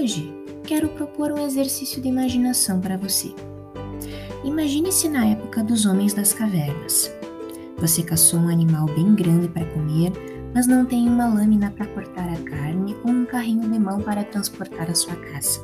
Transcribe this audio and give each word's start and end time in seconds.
Hoje 0.00 0.32
quero 0.64 0.88
propor 0.88 1.30
um 1.30 1.44
exercício 1.46 2.00
de 2.00 2.08
imaginação 2.08 2.80
para 2.80 2.96
você. 2.96 3.34
Imagine-se 4.42 5.10
na 5.10 5.26
época 5.26 5.62
dos 5.62 5.84
homens 5.84 6.14
das 6.14 6.32
cavernas. 6.32 7.12
Você 7.76 8.02
caçou 8.02 8.40
um 8.40 8.48
animal 8.48 8.86
bem 8.86 9.14
grande 9.14 9.46
para 9.46 9.66
comer, 9.66 10.10
mas 10.54 10.66
não 10.66 10.86
tem 10.86 11.06
uma 11.06 11.28
lâmina 11.28 11.70
para 11.70 11.86
cortar 11.88 12.30
a 12.30 12.36
carne 12.48 12.96
ou 13.04 13.10
um 13.10 13.26
carrinho 13.26 13.68
de 13.68 13.78
mão 13.78 14.00
para 14.00 14.24
transportar 14.24 14.90
a 14.90 14.94
sua 14.94 15.16
caça. 15.16 15.60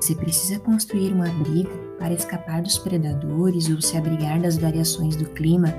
Você 0.00 0.14
precisa 0.14 0.60
construir 0.60 1.12
um 1.12 1.24
abrigo 1.24 1.76
para 1.98 2.14
escapar 2.14 2.62
dos 2.62 2.78
predadores 2.78 3.68
ou 3.68 3.82
se 3.82 3.96
abrigar 3.96 4.40
das 4.40 4.56
variações 4.56 5.16
do 5.16 5.24
clima, 5.30 5.74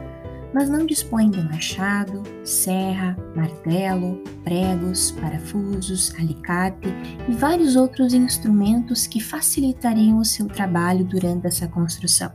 mas 0.53 0.69
não 0.69 0.85
dispõe 0.85 1.29
de 1.29 1.41
machado, 1.41 2.23
serra, 2.43 3.17
martelo, 3.35 4.21
pregos, 4.43 5.11
parafusos, 5.11 6.13
alicate 6.17 6.87
e 7.27 7.33
vários 7.33 7.75
outros 7.75 8.13
instrumentos 8.13 9.07
que 9.07 9.19
facilitariam 9.19 10.17
o 10.17 10.25
seu 10.25 10.47
trabalho 10.47 11.03
durante 11.05 11.47
essa 11.47 11.67
construção. 11.67 12.31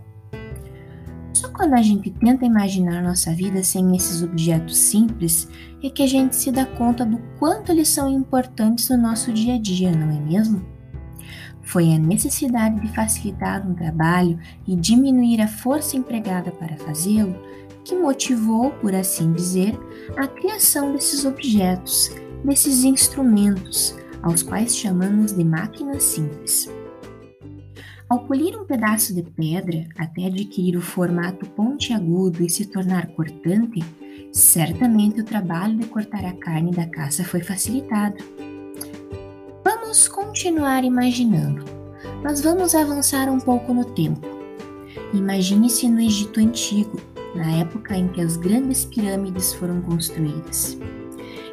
Só 1.33 1.49
quando 1.49 1.75
a 1.75 1.83
gente 1.83 2.11
tenta 2.11 2.45
imaginar 2.45 3.03
nossa 3.03 3.35
vida 3.35 3.65
sem 3.65 3.97
esses 3.97 4.23
objetos 4.23 4.77
simples 4.77 5.49
é 5.83 5.91
que 5.91 6.03
a 6.03 6.07
gente 6.07 6.37
se 6.37 6.53
dá 6.53 6.65
conta 6.65 7.05
do 7.05 7.19
quanto 7.39 7.73
eles 7.73 7.89
são 7.89 8.09
importantes 8.09 8.89
no 8.91 8.97
nosso 8.97 9.33
dia 9.33 9.55
a 9.55 9.59
dia, 9.59 9.91
não 9.91 10.11
é 10.15 10.21
mesmo? 10.21 10.65
Foi 11.63 11.93
a 11.93 11.99
necessidade 11.99 12.81
de 12.81 12.89
facilitar 12.95 13.67
um 13.67 13.75
trabalho 13.75 14.39
e 14.67 14.77
diminuir 14.77 15.41
a 15.41 15.49
força 15.49 15.97
empregada 15.97 16.51
para 16.51 16.77
fazê-lo 16.77 17.35
que 17.85 17.95
motivou, 17.95 18.71
por 18.73 18.95
assim 18.95 19.33
dizer, 19.33 19.79
a 20.17 20.27
criação 20.27 20.93
desses 20.93 21.25
objetos, 21.25 22.11
desses 22.45 22.85
instrumentos, 22.85 23.95
aos 24.23 24.43
quais 24.43 24.77
chamamos 24.77 25.33
de 25.33 25.45
máquinas 25.45 26.03
simples. 26.03 26.71
Ao 28.09 28.21
polir 28.21 28.55
um 28.61 28.67
pedaço 28.67 29.15
de 29.15 29.23
pedra 29.23 29.89
até 29.97 30.27
adquirir 30.27 30.77
o 30.77 30.83
formato 30.83 31.47
pontiagudo 31.51 32.45
e 32.45 32.51
se 32.51 32.67
tornar 32.67 33.07
cortante, 33.09 33.81
certamente 34.31 35.21
o 35.23 35.25
trabalho 35.25 35.79
de 35.79 35.87
cortar 35.87 36.25
a 36.25 36.35
carne 36.35 36.71
da 36.71 36.87
caça 36.87 37.25
foi 37.25 37.41
facilitado. 37.41 38.23
Vamos 39.65 40.09
continuar 40.09 40.85
imaginando, 40.85 41.65
mas 42.23 42.43
vamos 42.43 42.75
avançar 42.75 43.31
um 43.31 43.41
pouco 43.41 43.73
no 43.73 43.85
tempo. 43.85 44.27
Imagine-se 45.15 45.89
no 45.89 46.01
Egito 46.01 46.39
Antigo, 46.39 47.01
na 47.35 47.51
época 47.59 47.97
em 47.97 48.09
que 48.09 48.21
as 48.21 48.37
grandes 48.37 48.85
pirâmides 48.85 49.53
foram 49.55 49.81
construídas. 49.81 50.79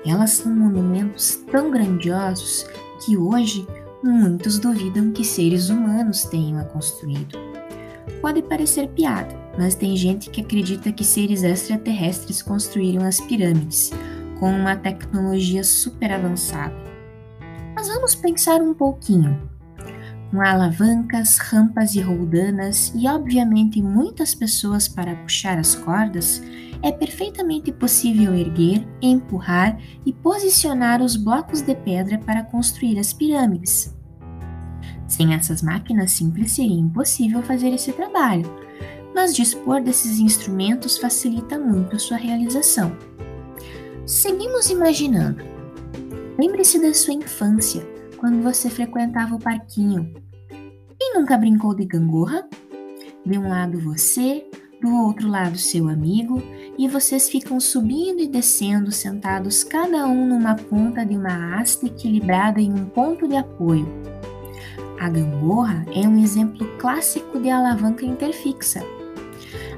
Elas 0.05 0.31
são 0.31 0.53
monumentos 0.53 1.37
tão 1.51 1.71
grandiosos 1.71 2.65
que 3.05 3.17
hoje 3.17 3.67
muitos 4.03 4.59
duvidam 4.59 5.11
que 5.11 5.23
seres 5.23 5.69
humanos 5.69 6.23
tenham 6.23 6.59
a 6.59 6.63
construído. 6.63 7.37
Pode 8.21 8.41
parecer 8.41 8.87
piada, 8.89 9.35
mas 9.57 9.75
tem 9.75 9.95
gente 9.95 10.29
que 10.29 10.41
acredita 10.41 10.91
que 10.91 11.03
seres 11.03 11.43
extraterrestres 11.43 12.41
construíram 12.41 13.05
as 13.05 13.19
pirâmides 13.19 13.91
com 14.39 14.49
uma 14.51 14.75
tecnologia 14.75 15.63
super 15.63 16.11
avançada 16.11 16.89
mas 17.79 17.87
vamos 17.87 18.13
pensar 18.13 18.61
um 18.61 18.73
pouquinho. 18.73 19.48
Com 20.31 20.41
alavancas, 20.41 21.37
rampas 21.37 21.95
e 21.95 22.01
roldanas 22.01 22.93
e, 22.95 23.07
obviamente, 23.07 23.81
muitas 23.81 24.35
pessoas 24.35 24.87
para 24.87 25.15
puxar 25.15 25.57
as 25.57 25.73
cordas, 25.73 26.41
é 26.83 26.91
perfeitamente 26.91 27.71
possível 27.71 28.35
erguer, 28.35 28.87
empurrar 29.01 29.77
e 30.05 30.13
posicionar 30.13 31.01
os 31.01 31.15
blocos 31.15 31.61
de 31.61 31.75
pedra 31.75 32.19
para 32.19 32.43
construir 32.43 32.99
as 32.99 33.11
pirâmides. 33.11 33.95
Sem 35.07 35.33
essas 35.33 35.63
máquinas 35.63 36.11
simples 36.11 36.51
seria 36.51 36.79
impossível 36.79 37.41
fazer 37.41 37.69
esse 37.69 37.91
trabalho, 37.91 38.45
mas 39.15 39.35
dispor 39.35 39.81
desses 39.81 40.19
instrumentos 40.19 40.99
facilita 40.99 41.57
muito 41.57 41.99
sua 41.99 42.17
realização. 42.17 42.95
Seguimos 44.05 44.69
imaginando. 44.69 45.43
Lembre-se 46.37 46.79
da 46.79 46.93
sua 46.93 47.15
infância, 47.15 47.85
quando 48.19 48.43
você 48.43 48.69
frequentava 48.69 49.35
o 49.35 49.39
parquinho. 49.39 50.13
Quem 50.99 51.13
nunca 51.15 51.37
brincou 51.37 51.73
de 51.73 51.85
gangorra? 51.85 52.47
De 53.25 53.37
um 53.37 53.47
lado 53.47 53.79
você, 53.79 54.45
do 54.81 54.93
outro 54.93 55.29
lado 55.29 55.57
seu 55.57 55.87
amigo, 55.87 56.41
e 56.77 56.87
vocês 56.87 57.29
ficam 57.29 57.59
subindo 57.59 58.21
e 58.21 58.27
descendo 58.27 58.91
sentados 58.91 59.63
cada 59.63 60.05
um 60.05 60.27
numa 60.27 60.55
ponta 60.55 61.05
de 61.05 61.15
uma 61.15 61.55
haste 61.55 61.85
equilibrada 61.85 62.59
em 62.59 62.71
um 62.71 62.85
ponto 62.85 63.27
de 63.27 63.37
apoio. 63.37 63.87
A 64.99 65.09
gangorra 65.09 65.85
é 65.93 66.05
um 66.07 66.19
exemplo 66.19 66.67
clássico 66.77 67.39
de 67.39 67.49
alavanca 67.49 68.05
interfixa. 68.05 68.83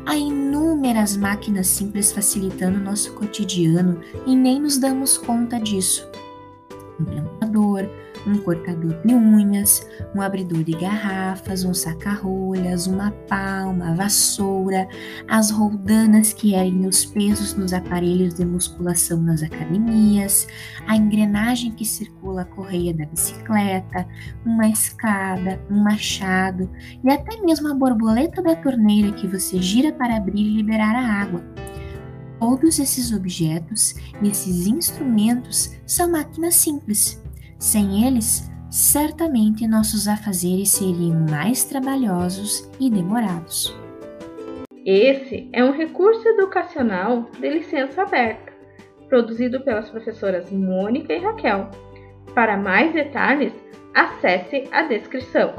Há 0.03 0.15
inúmeras 0.15 1.15
máquinas 1.15 1.67
simples 1.67 2.11
facilitando 2.11 2.79
nosso 2.79 3.13
cotidiano 3.13 4.01
e 4.25 4.35
nem 4.35 4.59
nos 4.59 4.79
damos 4.79 5.15
conta 5.15 5.59
disso 5.59 6.09
um 7.01 7.13
limpador, 7.13 7.89
um 8.25 8.37
cortador 8.37 9.01
de 9.05 9.13
unhas, 9.13 9.87
um 10.15 10.21
abridor 10.21 10.63
de 10.63 10.73
garrafas, 10.73 11.63
um 11.63 11.73
saca-rolhas, 11.73 12.87
uma 12.87 13.11
pá, 13.27 13.63
uma 13.65 13.93
vassoura, 13.95 14.87
as 15.27 15.49
roldanas 15.51 16.33
que 16.33 16.53
erguem 16.53 16.87
os 16.87 17.05
pesos 17.05 17.53
nos 17.55 17.73
aparelhos 17.73 18.33
de 18.33 18.45
musculação 18.45 19.21
nas 19.21 19.43
academias, 19.43 20.47
a 20.87 20.95
engrenagem 20.95 21.71
que 21.71 21.85
circula 21.85 22.41
a 22.41 22.45
correia 22.45 22.93
da 22.93 23.05
bicicleta, 23.05 24.07
uma 24.45 24.67
escada, 24.67 25.59
um 25.69 25.83
machado 25.83 26.69
e 27.03 27.09
até 27.09 27.39
mesmo 27.41 27.69
a 27.69 27.73
borboleta 27.73 28.41
da 28.41 28.55
torneira 28.55 29.11
que 29.13 29.27
você 29.27 29.61
gira 29.61 29.91
para 29.91 30.17
abrir 30.17 30.41
e 30.41 30.57
liberar 30.57 30.95
a 30.95 31.21
água. 31.21 31.43
Todos 32.39 32.79
esses 32.79 33.13
objetos 33.13 33.93
e 34.21 34.27
esses 34.27 34.65
instrumentos 34.65 35.75
são 35.85 36.11
máquinas 36.11 36.55
simples. 36.55 37.21
Sem 37.61 38.07
eles, 38.07 38.51
certamente 38.71 39.67
nossos 39.67 40.07
afazeres 40.07 40.69
seriam 40.69 41.27
mais 41.29 41.63
trabalhosos 41.63 42.67
e 42.79 42.89
demorados. 42.89 43.71
Esse 44.83 45.47
é 45.53 45.63
um 45.63 45.71
recurso 45.71 46.27
educacional 46.27 47.29
de 47.39 47.47
licença 47.47 48.01
aberta, 48.01 48.51
produzido 49.07 49.63
pelas 49.63 49.87
professoras 49.91 50.51
Mônica 50.51 51.13
e 51.13 51.19
Raquel. 51.19 51.69
Para 52.33 52.57
mais 52.57 52.93
detalhes, 52.93 53.53
acesse 53.93 54.67
a 54.71 54.81
descrição. 54.81 55.53